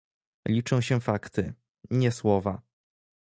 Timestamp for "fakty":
0.99-1.53